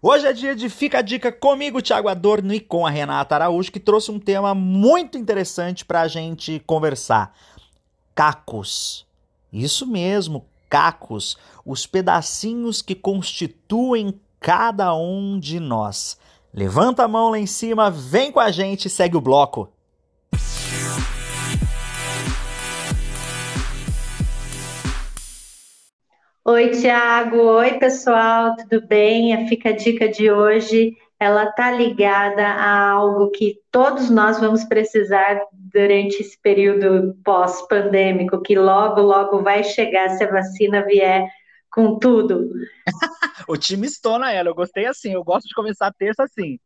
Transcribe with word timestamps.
Hoje 0.00 0.28
é 0.28 0.32
dia 0.32 0.54
de 0.54 0.68
Fica 0.68 1.00
a 1.00 1.02
Dica 1.02 1.32
comigo, 1.32 1.82
Thiago 1.82 2.08
Adorno, 2.08 2.54
e 2.54 2.60
com 2.60 2.86
a 2.86 2.90
Renata 2.90 3.34
Araújo, 3.34 3.72
que 3.72 3.80
trouxe 3.80 4.12
um 4.12 4.20
tema 4.20 4.54
muito 4.54 5.18
interessante 5.18 5.84
para 5.84 6.02
a 6.02 6.06
gente 6.06 6.62
conversar. 6.64 7.34
Cacos. 8.14 9.04
Isso 9.52 9.84
mesmo, 9.88 10.46
cacos. 10.70 11.36
Os 11.66 11.84
pedacinhos 11.84 12.80
que 12.80 12.94
constituem 12.94 14.14
cada 14.38 14.94
um 14.94 15.36
de 15.36 15.58
nós. 15.58 16.16
Levanta 16.54 17.02
a 17.02 17.08
mão 17.08 17.30
lá 17.30 17.38
em 17.40 17.46
cima, 17.46 17.90
vem 17.90 18.30
com 18.30 18.38
a 18.38 18.52
gente 18.52 18.88
segue 18.88 19.16
o 19.16 19.20
bloco. 19.20 19.68
Oi, 26.48 26.70
Tiago. 26.70 27.42
Oi, 27.42 27.78
pessoal, 27.78 28.56
tudo 28.56 28.80
bem? 28.86 29.34
A 29.34 29.46
Fica 29.46 29.68
a 29.68 29.72
Dica 29.72 30.08
de 30.08 30.30
hoje, 30.30 30.96
ela 31.20 31.52
tá 31.52 31.70
ligada 31.70 32.42
a 32.42 32.88
algo 32.88 33.30
que 33.32 33.60
todos 33.70 34.08
nós 34.08 34.40
vamos 34.40 34.64
precisar 34.64 35.38
durante 35.52 36.22
esse 36.22 36.40
período 36.40 37.14
pós-pandêmico, 37.22 38.40
que 38.40 38.58
logo, 38.58 39.02
logo 39.02 39.42
vai 39.42 39.62
chegar 39.62 40.08
se 40.08 40.24
a 40.24 40.30
vacina 40.30 40.86
vier 40.86 41.28
com 41.70 41.98
tudo. 41.98 42.48
o 43.46 43.58
time 43.58 43.86
estona 43.86 44.32
ela, 44.32 44.48
eu 44.48 44.54
gostei 44.54 44.86
assim, 44.86 45.12
eu 45.12 45.22
gosto 45.22 45.48
de 45.48 45.54
começar 45.54 45.88
a 45.88 45.92
terça 45.92 46.22
assim. 46.22 46.58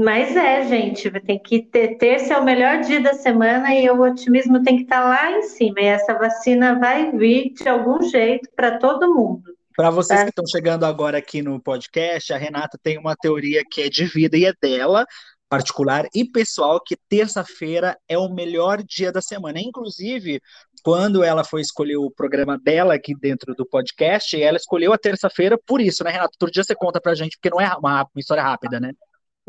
Mas 0.00 0.34
é, 0.34 0.66
gente, 0.66 1.10
tem 1.20 1.38
que 1.38 1.60
ter 1.60 1.98
terça 1.98 2.32
é 2.32 2.38
o 2.38 2.42
melhor 2.42 2.80
dia 2.80 3.02
da 3.02 3.12
semana 3.12 3.74
e 3.74 3.90
o 3.90 4.00
otimismo 4.00 4.62
tem 4.62 4.76
que 4.76 4.84
estar 4.84 5.02
tá 5.02 5.06
lá 5.06 5.32
em 5.32 5.42
cima. 5.42 5.78
E 5.78 5.84
essa 5.84 6.14
vacina 6.14 6.78
vai 6.78 7.12
vir 7.12 7.52
de 7.52 7.68
algum 7.68 8.02
jeito 8.02 8.48
para 8.56 8.78
todo 8.78 9.14
mundo. 9.14 9.42
Para 9.76 9.90
vocês 9.90 10.18
tá? 10.18 10.24
que 10.24 10.30
estão 10.30 10.46
chegando 10.46 10.86
agora 10.86 11.18
aqui 11.18 11.42
no 11.42 11.60
podcast, 11.60 12.32
a 12.32 12.38
Renata 12.38 12.78
tem 12.82 12.96
uma 12.96 13.14
teoria 13.14 13.62
que 13.70 13.82
é 13.82 13.90
de 13.90 14.06
vida 14.06 14.38
e 14.38 14.46
é 14.46 14.54
dela, 14.58 15.04
particular 15.50 16.06
e 16.14 16.24
pessoal, 16.24 16.80
que 16.82 16.96
terça-feira 17.06 17.94
é 18.08 18.16
o 18.16 18.32
melhor 18.32 18.82
dia 18.82 19.12
da 19.12 19.20
semana. 19.20 19.60
Inclusive, 19.60 20.40
quando 20.82 21.22
ela 21.22 21.44
foi 21.44 21.60
escolher 21.60 21.98
o 21.98 22.10
programa 22.10 22.58
dela 22.58 22.94
aqui 22.94 23.14
dentro 23.14 23.54
do 23.54 23.66
podcast, 23.66 24.40
ela 24.40 24.56
escolheu 24.56 24.94
a 24.94 24.98
terça-feira 24.98 25.58
por 25.66 25.78
isso, 25.78 26.02
né, 26.02 26.10
Renata? 26.10 26.32
Outro 26.40 26.50
dia 26.50 26.64
você 26.64 26.74
conta 26.74 26.98
pra 26.98 27.14
gente, 27.14 27.36
porque 27.36 27.50
não 27.50 27.60
é 27.60 27.68
uma, 27.76 28.00
uma 28.00 28.08
história 28.16 28.42
rápida, 28.42 28.80
né? 28.80 28.92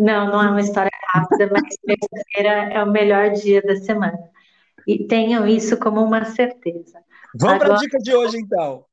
Não, 0.01 0.31
não 0.31 0.41
é 0.41 0.49
uma 0.49 0.61
história 0.61 0.89
rápida, 1.13 1.47
mas 1.51 1.75
terça-feira 1.85 2.73
é 2.73 2.83
o 2.83 2.89
melhor 2.89 3.29
dia 3.33 3.61
da 3.61 3.75
semana. 3.75 4.17
E 4.87 5.05
tenham 5.05 5.47
isso 5.47 5.77
como 5.77 6.01
uma 6.03 6.25
certeza. 6.25 6.97
Vamos 7.35 7.59
para 7.59 7.75
a 7.75 7.77
dica 7.77 7.99
de 7.99 8.15
hoje, 8.15 8.37
então. 8.39 8.83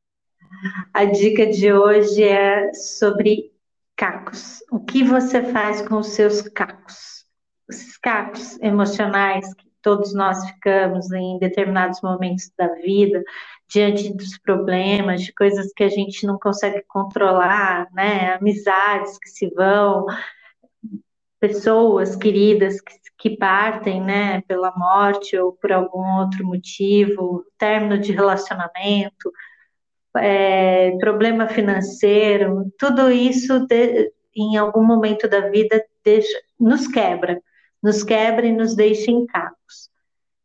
A 0.93 1.07
dica 1.07 1.47
de 1.47 1.73
hoje 1.73 2.23
é 2.23 2.75
sobre 2.75 3.51
cacos. 3.97 4.63
O 4.71 4.81
que 4.81 5.03
você 5.03 5.43
faz 5.45 5.81
com 5.81 5.97
os 5.97 6.09
seus 6.09 6.43
cacos? 6.43 7.25
Os 7.67 7.97
cacos 7.97 8.61
emocionais 8.61 9.55
que 9.55 9.67
todos 9.81 10.13
nós 10.13 10.45
ficamos 10.45 11.11
em 11.11 11.39
determinados 11.39 12.03
momentos 12.03 12.53
da 12.59 12.69
vida, 12.75 13.23
diante 13.67 14.13
dos 14.13 14.37
problemas, 14.37 15.23
de 15.23 15.33
coisas 15.33 15.73
que 15.75 15.85
a 15.85 15.89
gente 15.89 16.27
não 16.27 16.39
consegue 16.39 16.83
controlar, 16.87 17.89
né? 17.93 18.35
Amizades 18.35 19.19
que 19.19 19.31
se 19.31 19.49
vão, 19.55 20.05
pessoas 21.41 22.17
queridas 22.17 22.81
que, 22.81 22.95
que 23.19 23.37
partem, 23.37 24.03
né, 24.03 24.43
pela 24.43 24.73
morte 24.77 25.37
ou 25.37 25.53
por 25.53 25.73
algum 25.73 26.21
outro 26.21 26.47
motivo, 26.47 27.45
término 27.59 27.99
de 27.99 28.13
relacionamento, 28.13 29.33
é, 30.17 30.97
problema 30.99 31.49
financeiro, 31.49 32.73
tudo 32.79 33.11
isso 33.11 33.67
de, 33.67 34.13
em 34.37 34.57
algum 34.57 34.85
momento 34.85 35.29
da 35.29 35.49
vida 35.49 35.85
deixa, 36.05 36.39
nos 36.59 36.87
quebra, 36.87 37.41
nos 37.83 38.03
quebra 38.03 38.47
e 38.47 38.53
nos 38.53 38.75
deixa 38.75 39.11
em 39.11 39.27
cacos. 39.27 39.91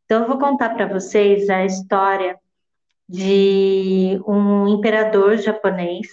Então 0.05 0.23
eu 0.23 0.27
vou 0.27 0.37
contar 0.37 0.75
para 0.75 0.87
vocês 0.87 1.49
a 1.49 1.65
história 1.65 2.37
de 3.07 4.19
um 4.27 4.67
imperador 4.67 5.37
japonês 5.37 6.07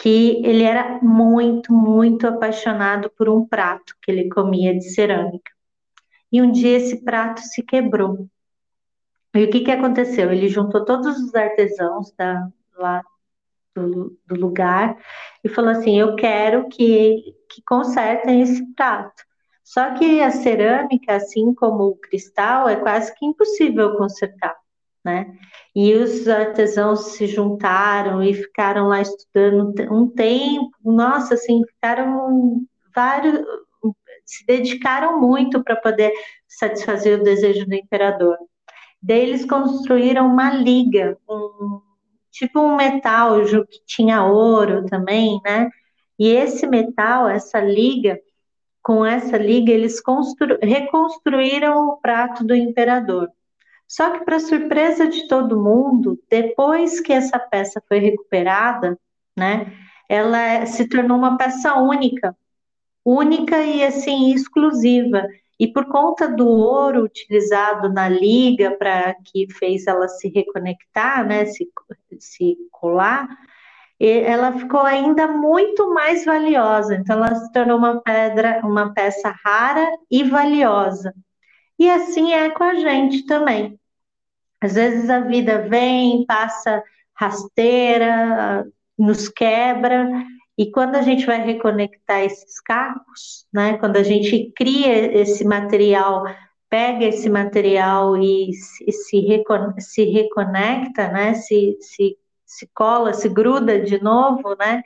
que 0.00 0.40
ele 0.46 0.62
era 0.62 0.98
muito, 1.02 1.74
muito 1.74 2.26
apaixonado 2.26 3.10
por 3.10 3.28
um 3.28 3.46
prato 3.46 3.94
que 4.00 4.10
ele 4.10 4.30
comia 4.30 4.74
de 4.74 4.88
cerâmica. 4.94 5.52
E 6.32 6.40
um 6.40 6.50
dia 6.50 6.78
esse 6.78 7.04
prato 7.04 7.42
se 7.42 7.62
quebrou. 7.62 8.26
E 9.34 9.44
o 9.44 9.50
que, 9.50 9.60
que 9.60 9.70
aconteceu? 9.70 10.32
Ele 10.32 10.48
juntou 10.48 10.86
todos 10.86 11.18
os 11.18 11.34
artesãos 11.34 12.12
da, 12.12 12.48
lá 12.76 13.02
do, 13.74 14.18
do 14.26 14.34
lugar 14.36 14.96
e 15.44 15.50
falou 15.50 15.70
assim: 15.70 16.00
Eu 16.00 16.16
quero 16.16 16.66
que, 16.70 17.36
que 17.50 17.62
consertem 17.62 18.40
esse 18.40 18.64
prato. 18.74 19.22
Só 19.62 19.94
que 19.94 20.22
a 20.22 20.30
cerâmica, 20.30 21.16
assim 21.16 21.54
como 21.54 21.84
o 21.84 21.96
cristal, 21.96 22.68
é 22.70 22.76
quase 22.76 23.14
que 23.14 23.26
impossível 23.26 23.96
consertar 23.98 24.56
né? 25.04 25.32
E 25.74 25.94
os 25.94 26.28
artesãos 26.28 27.12
se 27.12 27.26
juntaram 27.26 28.22
e 28.22 28.34
ficaram 28.34 28.88
lá 28.88 29.00
estudando 29.00 29.72
um 29.92 30.08
tempo, 30.08 30.70
nossa, 30.84 31.34
assim, 31.34 31.62
ficaram 31.66 32.62
vários, 32.94 33.40
se 34.24 34.44
dedicaram 34.46 35.20
muito 35.20 35.62
para 35.62 35.76
poder 35.76 36.12
satisfazer 36.48 37.20
o 37.20 37.24
desejo 37.24 37.66
do 37.66 37.74
imperador. 37.74 38.36
Daí 39.02 39.20
eles 39.20 39.44
construíram 39.46 40.26
uma 40.26 40.50
liga, 40.52 41.16
um, 41.28 41.80
tipo 42.30 42.60
um 42.60 42.76
metal 42.76 43.42
que 43.44 43.80
tinha 43.86 44.24
ouro 44.24 44.84
também, 44.86 45.40
né? 45.44 45.70
E 46.18 46.28
esse 46.28 46.66
metal, 46.66 47.28
essa 47.28 47.60
liga, 47.60 48.20
com 48.82 49.04
essa 49.04 49.38
liga, 49.38 49.72
eles 49.72 50.02
reconstruíram 50.62 51.88
o 51.88 51.96
prato 51.96 52.44
do 52.44 52.54
imperador. 52.54 53.30
Só 53.90 54.08
que, 54.12 54.24
para 54.24 54.38
surpresa 54.38 55.08
de 55.08 55.26
todo 55.26 55.60
mundo, 55.60 56.16
depois 56.30 57.00
que 57.00 57.12
essa 57.12 57.40
peça 57.40 57.82
foi 57.88 57.98
recuperada, 57.98 58.96
né, 59.36 59.72
ela 60.08 60.64
se 60.64 60.88
tornou 60.88 61.18
uma 61.18 61.36
peça 61.36 61.74
única, 61.74 62.36
única 63.04 63.60
e 63.64 63.82
assim 63.82 64.32
exclusiva. 64.32 65.26
E 65.58 65.66
por 65.66 65.86
conta 65.86 66.28
do 66.28 66.46
ouro 66.46 67.02
utilizado 67.02 67.92
na 67.92 68.08
liga 68.08 68.70
para 68.78 69.12
que 69.24 69.52
fez 69.54 69.88
ela 69.88 70.06
se 70.06 70.28
reconectar, 70.28 71.26
né, 71.26 71.46
se, 71.46 71.68
se 72.20 72.56
colar, 72.70 73.28
ela 73.98 74.52
ficou 74.52 74.82
ainda 74.82 75.26
muito 75.26 75.92
mais 75.92 76.24
valiosa. 76.24 76.94
Então, 76.94 77.16
ela 77.16 77.34
se 77.34 77.52
tornou 77.52 77.76
uma 77.76 78.00
pedra, 78.00 78.60
uma 78.62 78.94
peça 78.94 79.34
rara 79.44 79.84
e 80.08 80.22
valiosa. 80.22 81.12
E 81.76 81.90
assim 81.90 82.32
é 82.32 82.50
com 82.50 82.62
a 82.62 82.74
gente 82.76 83.26
também. 83.26 83.79
Às 84.60 84.74
vezes 84.74 85.08
a 85.08 85.20
vida 85.20 85.68
vem, 85.68 86.24
passa 86.26 86.82
rasteira, 87.14 88.66
nos 88.98 89.28
quebra, 89.28 90.08
e 90.60 90.70
quando 90.70 90.96
a 90.96 91.00
gente 91.02 91.24
vai 91.24 91.42
reconectar 91.42 92.20
esses 92.20 92.60
cacos, 92.60 93.46
né, 93.50 93.78
quando 93.78 93.96
a 93.96 94.02
gente 94.02 94.52
cria 94.54 95.18
esse 95.18 95.42
material, 95.42 96.24
pega 96.68 97.06
esse 97.06 97.30
material 97.30 98.14
e 98.16 98.52
se, 98.52 98.92
se, 98.92 99.20
recon, 99.20 99.72
se 99.78 100.04
reconecta, 100.04 101.08
né, 101.08 101.32
se, 101.32 101.78
se, 101.80 102.16
se 102.44 102.68
cola, 102.74 103.14
se 103.14 103.28
gruda 103.28 103.80
de 103.80 104.02
novo, 104.02 104.54
né, 104.58 104.82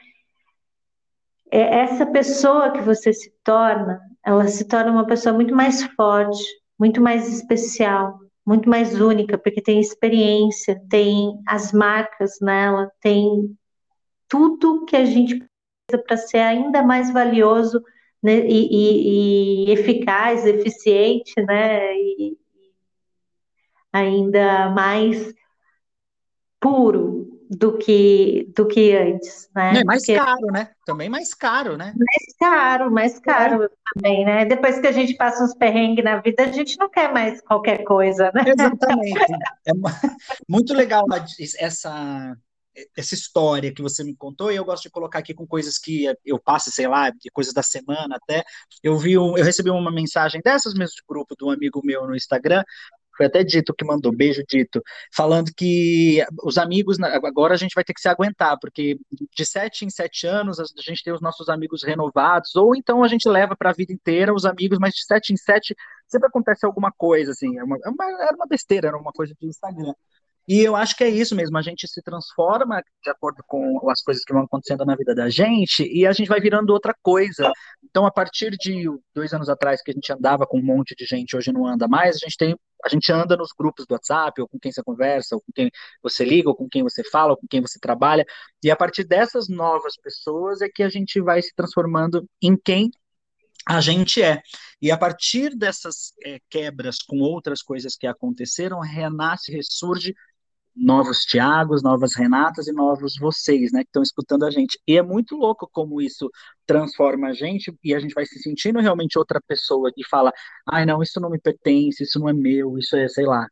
é 1.51 1.81
essa 1.81 2.07
pessoa 2.07 2.71
que 2.71 2.81
você 2.81 3.13
se 3.13 3.33
torna, 3.43 4.01
ela 4.25 4.47
se 4.47 4.67
torna 4.69 4.93
uma 4.93 5.07
pessoa 5.07 5.35
muito 5.35 5.57
mais 5.57 5.83
forte, 5.97 6.43
muito 6.79 7.01
mais 7.01 7.29
especial, 7.29 8.21
muito 8.47 8.69
mais 8.69 9.01
única, 9.01 9.39
porque 9.39 9.63
tem 9.63 9.81
experiência, 9.81 10.81
tem 10.91 11.41
as 11.47 11.73
marcas 11.73 12.39
nela, 12.41 12.91
tem 13.01 13.57
tudo 14.29 14.85
que 14.85 14.97
a 14.97 15.05
gente 15.05 15.37
precisa 15.37 16.05
para 16.07 16.17
ser 16.17 16.39
ainda 16.39 16.83
mais 16.83 17.13
valioso 17.13 17.83
né, 18.23 18.39
e, 18.47 18.69
e, 18.71 19.69
e, 19.69 19.73
eficaz, 19.73 20.47
eficiente, 20.47 21.35
né, 21.43 21.95
e 21.97 22.39
ainda 23.93 24.71
mais 24.71 25.33
puro 26.61 27.24
do 27.51 27.77
que 27.79 28.53
do 28.57 28.67
que 28.67 28.97
antes, 28.97 29.49
né? 29.55 29.81
É 29.81 29.85
mais 29.85 30.05
Porque... 30.05 30.19
caro, 30.19 30.47
né? 30.53 30.71
Também 30.85 31.09
mais 31.09 31.35
caro, 31.35 31.77
né? 31.77 31.95
Mais 31.97 32.37
caro, 32.39 32.91
mais 32.91 33.19
caro 33.19 33.65
é. 33.65 33.69
também, 33.95 34.25
né? 34.25 34.45
Depois 34.45 34.79
que 34.81 34.87
a 34.87 34.93
gente 34.93 35.15
passa 35.17 35.45
uns 35.45 35.55
perrengues 35.55 36.05
na 36.05 36.21
vida, 36.21 36.45
a 36.45 36.53
gente 36.53 36.79
não 36.79 36.89
quer 36.91 37.13
mais 37.13 37.41
qualquer 37.41 37.85
coisa, 37.85 38.31
né? 38.35 38.45
Exatamente. 38.47 39.33
é 39.67 39.73
muito 40.49 40.75
legal 40.75 41.05
essa 41.59 42.37
essa 42.97 43.15
história 43.15 43.73
que 43.73 43.83
você 43.83 44.03
me 44.03 44.17
contou, 44.17 44.51
e 44.51 44.57
eu 44.57 44.65
gosto 44.65 44.83
de 44.83 44.91
colocar 44.91 45.21
aqui 45.21 45.33
com 45.33 45.47
coisas 45.47 45.79
que 45.79 46.13
eu 46.25 46.39
passo, 46.41 46.71
sei 46.73 46.89
lá, 46.89 47.13
coisas 47.33 47.55
da 47.55 47.63
semana 47.63 48.17
até. 48.17 48.43
Eu 48.83 48.99
vi 48.99 49.17
um, 49.17 49.39
eu 49.39 49.45
recebi 49.45 49.71
uma 49.71 49.93
mensagem 49.93 50.41
dessas 50.45 50.75
mesmo 50.75 50.97
de 50.97 51.03
grupo 51.09 51.37
de 51.39 51.45
um 51.45 51.51
amigo 51.51 51.81
meu 51.85 52.07
no 52.07 52.17
Instagram, 52.17 52.65
foi 53.17 53.27
até 53.27 53.43
Dito 53.45 53.75
que 53.75 53.85
mandou, 53.85 54.15
beijo 54.15 54.43
Dito, 54.49 54.83
falando 55.15 55.51
que 55.57 56.25
os 56.43 56.59
amigos, 56.59 56.99
agora 57.01 57.55
a 57.55 57.57
gente 57.57 57.75
vai 57.75 57.85
ter 57.85 57.95
que 57.95 58.01
se 58.01 58.09
aguentar, 58.09 58.59
porque 58.61 58.99
de 59.11 59.47
sete 59.47 59.85
em 59.85 59.91
sete 59.91 60.27
anos 60.27 60.59
a 60.61 60.65
gente 60.79 61.03
tem 61.03 61.13
os 61.13 61.21
nossos 61.21 61.49
amigos 61.49 61.83
renovados, 61.83 62.55
ou 62.57 62.75
então 62.75 63.03
a 63.03 63.09
gente 63.09 63.29
leva 63.29 63.57
para 63.57 63.71
a 63.71 63.75
vida 63.75 63.93
inteira 63.93 64.35
os 64.35 64.45
amigos, 64.45 64.79
mas 64.79 64.95
de 64.95 65.05
sete 65.05 65.33
em 65.33 65.37
sete 65.37 65.75
sempre 66.07 66.29
acontece 66.29 66.67
alguma 66.67 66.93
coisa, 66.93 67.33
assim, 67.33 67.59
é 67.59 67.65
uma, 67.65 67.77
é 67.85 67.89
uma, 67.89 68.23
era 68.23 68.37
uma 68.37 68.47
besteira, 68.47 68.89
era 68.89 68.97
uma 68.97 69.13
coisa 69.13 69.35
de 69.39 69.47
Instagram. 69.47 69.95
E 70.47 70.61
eu 70.61 70.77
acho 70.77 70.95
que 70.97 71.03
é 71.03 71.09
isso 71.09 71.35
mesmo, 71.35 71.57
a 71.57 71.63
gente 71.63 71.89
se 71.89 72.03
transforma 72.03 72.83
de 73.03 73.11
acordo 73.11 73.43
com 73.47 73.89
as 73.91 74.03
coisas 74.03 74.23
que 74.25 74.33
vão 74.33 74.43
acontecendo 74.43 74.85
na 74.85 74.95
vida 74.95 75.15
da 75.15 75.31
gente 75.31 75.89
e 75.91 76.07
a 76.07 76.13
gente 76.13 76.29
vai 76.29 76.39
virando 76.39 76.71
outra 76.71 76.95
coisa. 77.03 77.51
Então, 77.83 78.05
a 78.05 78.11
partir 78.11 78.51
de 78.51 78.87
dois 79.15 79.33
anos 79.33 79.49
atrás 79.49 79.81
que 79.83 79.91
a 79.91 79.95
gente 79.95 80.13
andava 80.13 80.47
com 80.47 80.59
um 80.59 80.65
monte 80.65 80.95
de 80.95 81.07
gente, 81.07 81.35
hoje 81.35 81.51
não 81.51 81.67
anda 81.67 81.89
mais, 81.89 82.17
a 82.17 82.19
gente 82.19 82.37
tem, 82.37 82.57
a 82.85 82.89
gente 82.91 83.11
anda 83.11 83.37
nos 83.37 83.53
grupos 83.57 83.87
do 83.87 83.93
WhatsApp, 83.93 84.39
ou 84.43 84.47
com 84.47 84.59
quem 84.59 84.71
você 84.71 84.83
conversa, 84.83 85.35
ou 85.35 85.41
com 85.41 85.53
quem 85.55 85.71
você 86.03 86.25
liga, 86.25 86.51
ou 86.51 86.55
com 86.55 86.69
quem 86.69 86.83
você 86.83 87.03
fala, 87.11 87.33
ou 87.33 87.37
com 87.39 87.47
quem 87.49 87.63
você 87.63 87.79
trabalha. 87.79 88.27
E 88.63 88.71
a 88.71 88.77
partir 88.77 89.05
dessas 89.05 89.49
novas 89.49 89.97
pessoas 89.97 90.61
é 90.61 90.69
que 90.69 90.83
a 90.83 90.91
gente 90.91 91.21
vai 91.23 91.41
se 91.41 91.55
transformando 91.55 92.29
em 92.43 92.55
quem 92.55 92.91
a 93.67 93.81
gente 93.81 94.23
é. 94.23 94.43
E 94.81 94.91
a 94.91 94.99
partir 94.99 95.57
dessas 95.57 96.13
é, 96.23 96.39
quebras 96.51 96.99
com 96.99 97.21
outras 97.21 97.63
coisas 97.63 97.97
que 97.97 98.07
aconteceram, 98.07 98.81
renasce, 98.81 99.51
ressurge 99.51 100.15
novos 100.77 101.21
Tiagos, 101.21 101.83
novas 101.83 102.15
Renatas 102.17 102.67
e 102.67 102.73
novos 102.73 103.17
vocês, 103.19 103.73
né, 103.73 103.81
que 103.81 103.89
estão 103.89 104.03
escutando 104.03 104.45
a 104.45 104.51
gente. 104.51 104.79
E 104.87 104.97
é 104.97 105.03
muito 105.03 105.37
louco 105.37 105.69
como 105.73 106.01
isso 106.01 106.31
transforma 106.67 107.29
a 107.29 107.33
gente 107.33 107.73
e 107.83 107.95
a 107.95 108.01
gente 108.01 108.15
vai 108.15 108.27
se 108.27 108.39
sentindo 108.41 108.81
realmente 108.81 109.19
outra 109.19 109.41
pessoa 109.47 109.93
que 109.95 110.05
fala: 110.05 110.33
ai, 110.67 110.85
não, 110.85 111.03
isso 111.03 111.21
não 111.21 111.31
me 111.31 111.41
pertence, 111.41 112.03
isso 112.03 112.19
não 112.19 112.29
é 112.29 112.33
meu, 112.33 112.79
isso 112.79 112.97
é, 112.97 113.09
sei 113.09 113.25
lá, 113.27 113.47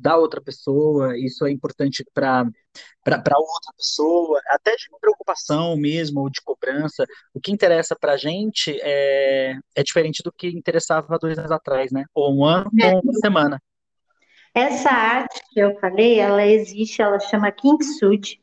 da 0.00 0.16
outra 0.16 0.40
pessoa, 0.40 1.16
isso 1.18 1.46
é 1.46 1.50
importante 1.50 2.04
para 2.12 2.44
outra 3.04 3.72
pessoa, 3.76 4.40
até 4.48 4.74
de 4.76 4.88
preocupação 5.00 5.76
mesmo, 5.76 6.20
ou 6.20 6.30
de 6.30 6.40
cobrança. 6.42 7.06
O 7.32 7.40
que 7.40 7.52
interessa 7.52 7.96
para 7.98 8.12
a 8.12 8.16
gente 8.16 8.78
é, 8.82 9.56
é 9.74 9.82
diferente 9.82 10.22
do 10.22 10.32
que 10.32 10.48
interessava 10.48 11.18
dois 11.18 11.38
anos 11.38 11.50
atrás, 11.50 11.90
né? 11.92 12.04
Ou 12.14 12.34
um 12.36 12.44
ano, 12.44 12.70
é. 12.80 12.94
ou 12.94 13.00
uma 13.02 13.12
semana. 13.14 13.60
Essa 14.54 14.90
arte 14.90 15.40
que 15.50 15.60
eu 15.60 15.78
falei, 15.80 16.18
ela 16.18 16.46
existe, 16.46 17.00
ela 17.00 17.18
chama 17.18 17.50
Kintsugi. 17.50 18.40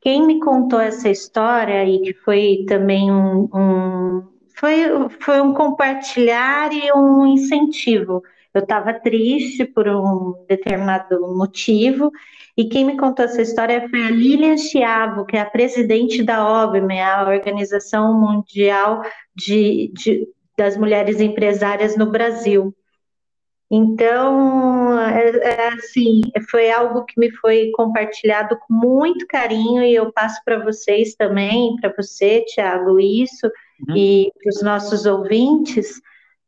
Quem 0.00 0.26
me 0.26 0.40
contou 0.40 0.80
essa 0.80 1.10
história 1.10 1.84
e 1.84 2.00
que 2.00 2.14
foi 2.14 2.64
também 2.66 3.12
um, 3.12 3.48
um 3.54 4.22
foi, 4.54 5.08
foi 5.20 5.40
um 5.40 5.52
compartilhar 5.52 6.72
e 6.72 6.90
um 6.92 7.26
incentivo. 7.26 8.22
Eu 8.52 8.62
estava 8.62 8.94
triste 8.94 9.64
por 9.64 9.86
um 9.86 10.44
determinado 10.48 11.20
motivo 11.36 12.10
e 12.56 12.64
quem 12.64 12.84
me 12.84 12.96
contou 12.96 13.24
essa 13.24 13.42
história 13.42 13.88
foi 13.88 14.02
a 14.02 14.10
Lilian 14.10 14.56
Chiavo, 14.56 15.24
que 15.24 15.36
é 15.36 15.40
a 15.40 15.48
presidente 15.48 16.22
da 16.22 16.64
OBME, 16.64 17.00
a 17.00 17.28
Organização 17.28 18.18
Mundial 18.18 19.02
de, 19.34 19.92
de 19.94 20.26
das 20.58 20.76
Mulheres 20.76 21.20
Empresárias 21.20 21.96
no 21.96 22.10
Brasil. 22.10 22.74
Então, 23.70 24.89
é, 25.10 25.28
é, 25.36 25.68
assim, 25.68 26.20
foi 26.50 26.70
algo 26.70 27.04
que 27.04 27.18
me 27.18 27.30
foi 27.36 27.70
compartilhado 27.74 28.58
com 28.58 28.72
muito 28.72 29.26
carinho 29.26 29.82
e 29.82 29.94
eu 29.94 30.12
passo 30.12 30.40
para 30.44 30.62
vocês 30.62 31.14
também, 31.14 31.76
para 31.80 31.92
você, 31.96 32.44
Tiago, 32.46 32.98
isso, 32.98 33.46
uhum. 33.88 33.96
e 33.96 34.32
para 34.42 34.48
os 34.48 34.62
nossos 34.62 35.06
ouvintes, 35.06 36.00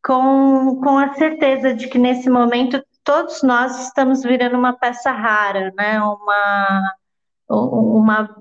com, 0.05 0.81
com 0.82 0.99
a 0.99 1.14
certeza 1.14 1.75
de 1.75 1.88
que 1.88 1.99
nesse 1.99 2.29
momento 2.29 2.82
todos 3.05 3.43
nós 3.43 3.87
estamos 3.87 4.23
virando 4.23 4.56
uma 4.56 4.73
peça 4.73 5.11
rara, 5.11 5.73
né? 5.76 6.00
Uma, 6.00 6.93
uma, 7.49 8.37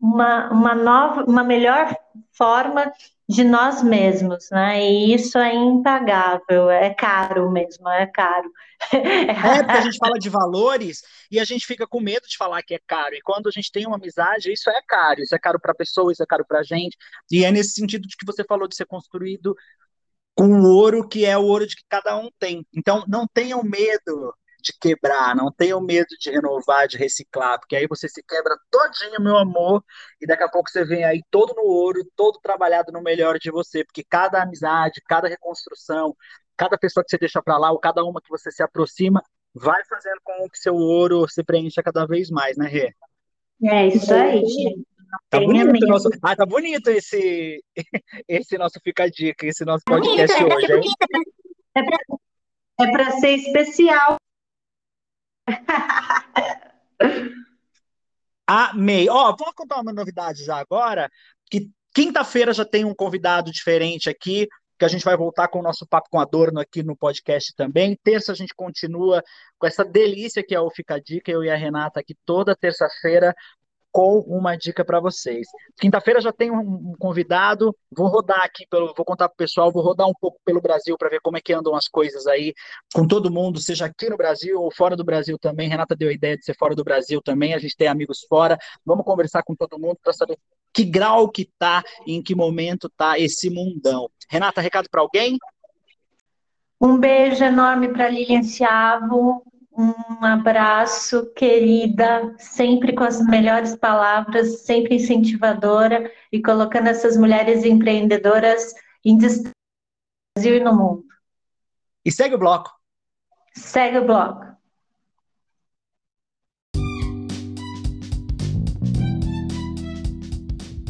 uma, 0.00 0.50
uma 0.50 0.74
nova, 0.74 1.24
uma 1.24 1.42
melhor 1.42 1.94
forma 2.38 2.90
de 3.28 3.44
nós 3.44 3.82
mesmos, 3.82 4.48
né? 4.50 4.82
E 4.82 5.12
isso 5.14 5.36
é 5.36 5.54
impagável, 5.54 6.70
é 6.70 6.94
caro 6.94 7.50
mesmo, 7.50 7.86
é 7.88 8.06
caro. 8.06 8.50
É, 8.92 9.62
porque 9.62 9.76
a 9.76 9.80
gente 9.82 9.98
fala 9.98 10.18
de 10.18 10.30
valores 10.30 11.02
e 11.30 11.38
a 11.38 11.44
gente 11.44 11.66
fica 11.66 11.86
com 11.86 12.00
medo 12.00 12.26
de 12.26 12.36
falar 12.38 12.62
que 12.62 12.74
é 12.74 12.80
caro. 12.86 13.14
E 13.14 13.20
quando 13.20 13.48
a 13.48 13.50
gente 13.50 13.70
tem 13.70 13.86
uma 13.86 13.96
amizade, 13.96 14.52
isso 14.52 14.70
é 14.70 14.80
caro. 14.86 15.20
Isso 15.20 15.34
é 15.34 15.38
caro 15.38 15.60
para 15.60 15.72
a 15.72 15.74
pessoa, 15.74 16.12
isso 16.12 16.22
é 16.22 16.26
caro 16.26 16.44
para 16.46 16.60
a 16.60 16.62
gente. 16.62 16.96
E 17.30 17.44
é 17.44 17.50
nesse 17.50 17.72
sentido 17.72 18.08
de 18.08 18.16
que 18.16 18.24
você 18.24 18.44
falou 18.44 18.66
de 18.66 18.76
ser 18.76 18.86
construído 18.86 19.54
com 20.34 20.60
o 20.60 20.68
ouro 20.72 21.06
que 21.06 21.26
é 21.26 21.36
o 21.36 21.42
ouro 21.42 21.66
de 21.66 21.76
que 21.76 21.82
cada 21.88 22.16
um 22.16 22.30
tem. 22.38 22.64
Então, 22.72 23.04
não 23.08 23.26
tenham 23.26 23.62
medo 23.62 24.32
de 24.68 24.78
quebrar, 24.78 25.34
não 25.34 25.50
tenham 25.50 25.80
medo 25.80 26.08
de 26.18 26.30
renovar, 26.30 26.86
de 26.86 26.96
reciclar, 26.96 27.58
porque 27.58 27.76
aí 27.76 27.86
você 27.86 28.08
se 28.08 28.22
quebra 28.22 28.56
todinho, 28.70 29.20
meu 29.20 29.36
amor, 29.36 29.82
e 30.20 30.26
daqui 30.26 30.42
a 30.42 30.48
pouco 30.48 30.70
você 30.70 30.84
vem 30.84 31.04
aí 31.04 31.22
todo 31.30 31.54
no 31.54 31.64
ouro, 31.64 32.00
todo 32.14 32.38
trabalhado 32.40 32.92
no 32.92 33.02
melhor 33.02 33.38
de 33.38 33.50
você, 33.50 33.84
porque 33.84 34.04
cada 34.08 34.42
amizade, 34.42 35.02
cada 35.08 35.28
reconstrução, 35.28 36.14
cada 36.56 36.76
pessoa 36.76 37.02
que 37.04 37.10
você 37.10 37.18
deixa 37.18 37.42
para 37.42 37.56
lá, 37.56 37.70
ou 37.70 37.78
cada 37.78 38.04
uma 38.04 38.20
que 38.20 38.28
você 38.28 38.50
se 38.50 38.62
aproxima, 38.62 39.22
vai 39.54 39.82
fazendo 39.86 40.20
com 40.22 40.48
que 40.48 40.58
seu 40.58 40.74
ouro 40.74 41.28
se 41.28 41.42
preencha 41.42 41.82
cada 41.82 42.06
vez 42.06 42.30
mais, 42.30 42.56
né, 42.56 42.68
Rê? 42.68 42.94
É 43.64 43.86
isso 43.88 44.12
aí, 44.14 44.42
Tá 45.30 45.40
bonito, 45.40 45.86
nosso... 45.86 46.10
ah, 46.22 46.36
tá 46.36 46.44
bonito 46.44 46.90
esse, 46.90 47.64
esse 48.28 48.58
nosso 48.58 48.78
Fica 48.84 49.04
a 49.04 49.08
Dica, 49.08 49.46
esse 49.46 49.64
nosso 49.64 49.82
podcast 49.86 50.36
é 50.36 50.44
hoje, 50.44 50.72
hein? 50.74 50.82
É 52.80 52.92
para 52.92 53.08
é 53.08 53.10
ser 53.12 53.30
especial. 53.30 54.16
Amei. 58.46 59.08
Ó, 59.08 59.34
vamos 59.36 59.54
contar 59.54 59.80
uma 59.80 59.92
novidade 59.92 60.44
já 60.44 60.56
agora, 60.56 61.10
que 61.50 61.70
quinta-feira 61.94 62.52
já 62.52 62.64
tem 62.64 62.84
um 62.84 62.94
convidado 62.94 63.50
diferente 63.50 64.08
aqui, 64.08 64.48
que 64.78 64.84
a 64.84 64.88
gente 64.88 65.04
vai 65.04 65.16
voltar 65.16 65.48
com 65.48 65.58
o 65.58 65.62
nosso 65.62 65.86
papo 65.86 66.08
com 66.10 66.20
Adorno 66.20 66.60
aqui 66.60 66.82
no 66.82 66.96
podcast 66.96 67.52
também. 67.54 67.98
Terça 68.02 68.32
a 68.32 68.34
gente 68.34 68.54
continua 68.54 69.22
com 69.58 69.66
essa 69.66 69.84
delícia 69.84 70.42
que 70.42 70.54
é 70.54 70.60
o 70.60 70.70
Fica 70.70 70.94
a 70.94 71.00
Dica, 71.00 71.30
eu 71.30 71.42
e 71.42 71.50
a 71.50 71.56
Renata 71.56 72.00
aqui 72.00 72.14
toda 72.24 72.54
terça-feira 72.54 73.34
com 73.90 74.20
uma 74.20 74.56
dica 74.56 74.84
para 74.84 75.00
vocês. 75.00 75.46
Quinta-feira 75.80 76.20
já 76.20 76.32
tem 76.32 76.50
um, 76.50 76.94
convidado, 76.98 77.74
vou 77.90 78.06
rodar 78.06 78.42
aqui, 78.44 78.66
pelo, 78.68 78.92
vou 78.94 79.04
contar 79.04 79.28
para 79.28 79.34
o 79.34 79.38
pessoal, 79.38 79.72
vou 79.72 79.82
rodar 79.82 80.06
um 80.06 80.14
pouco 80.20 80.38
pelo 80.44 80.60
Brasil 80.60 80.96
para 80.98 81.08
ver 81.08 81.20
como 81.20 81.36
é 81.36 81.40
que 81.40 81.52
andam 81.52 81.74
as 81.74 81.88
coisas 81.88 82.26
aí 82.26 82.54
com 82.94 83.06
todo 83.06 83.30
mundo, 83.30 83.60
seja 83.60 83.86
aqui 83.86 84.08
no 84.08 84.16
Brasil 84.16 84.60
ou 84.60 84.70
fora 84.70 84.96
do 84.96 85.04
Brasil 85.04 85.38
também. 85.38 85.68
Renata 85.68 85.96
deu 85.96 86.08
a 86.08 86.12
ideia 86.12 86.36
de 86.36 86.44
ser 86.44 86.56
fora 86.56 86.74
do 86.74 86.84
Brasil 86.84 87.20
também, 87.22 87.54
a 87.54 87.58
gente 87.58 87.76
tem 87.76 87.88
amigos 87.88 88.20
fora. 88.28 88.58
Vamos 88.84 89.04
conversar 89.04 89.42
com 89.42 89.54
todo 89.54 89.78
mundo 89.78 89.98
para 90.02 90.12
saber 90.12 90.38
que 90.72 90.84
grau 90.84 91.28
que 91.28 91.50
tá, 91.58 91.82
em 92.06 92.22
que 92.22 92.34
momento 92.34 92.90
tá 92.96 93.18
esse 93.18 93.50
mundão. 93.50 94.08
Renata, 94.30 94.60
recado 94.60 94.88
para 94.90 95.00
alguém? 95.00 95.38
Um 96.80 96.98
beijo 96.98 97.42
enorme 97.42 97.88
para 97.88 98.08
Lilian 98.08 98.42
Ciavo, 98.42 99.42
um 99.78 100.24
abraço, 100.24 101.32
querida, 101.34 102.34
sempre 102.36 102.92
com 102.92 103.04
as 103.04 103.24
melhores 103.24 103.76
palavras, 103.76 104.62
sempre 104.62 104.96
incentivadora 104.96 106.10
e 106.32 106.42
colocando 106.42 106.88
essas 106.88 107.16
mulheres 107.16 107.64
empreendedoras 107.64 108.74
em 109.04 109.16
destaque 109.16 109.54
no 109.54 110.42
Brasil 110.42 110.56
e 110.56 110.60
no 110.60 110.74
mundo. 110.74 111.04
E 112.04 112.10
segue 112.10 112.34
o 112.34 112.38
bloco. 112.38 112.72
Segue 113.54 113.98
o 113.98 114.04
bloco. 114.04 114.47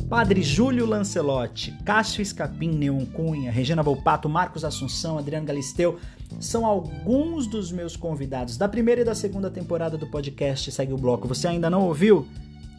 Padre 0.08 0.42
Júlio 0.42 0.86
Lancelotti, 0.86 1.76
Cássio 1.84 2.22
Escapim, 2.22 2.70
Neon 2.70 3.04
Cunha, 3.04 3.52
Regina 3.52 3.82
Volpato, 3.82 4.26
Marcos 4.26 4.64
Assunção, 4.64 5.18
Adriano 5.18 5.44
Galisteu 5.44 5.98
são 6.40 6.64
alguns 6.64 7.46
dos 7.46 7.70
meus 7.70 7.94
convidados 7.94 8.56
da 8.56 8.66
primeira 8.66 9.02
e 9.02 9.04
da 9.04 9.14
segunda 9.14 9.50
temporada 9.50 9.98
do 9.98 10.06
podcast 10.06 10.72
Segue 10.72 10.94
o 10.94 10.96
Bloco. 10.96 11.28
Você 11.28 11.46
ainda 11.46 11.68
não 11.68 11.82
ouviu? 11.82 12.26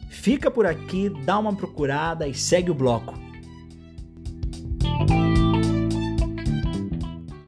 Fica 0.08 0.50
por 0.50 0.66
aqui, 0.66 1.08
dá 1.24 1.38
uma 1.38 1.54
procurada 1.54 2.26
e 2.26 2.34
segue 2.34 2.68
o 2.68 2.74
bloco. 2.74 3.14